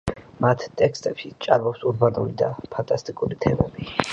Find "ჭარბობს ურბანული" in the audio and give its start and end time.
1.47-2.35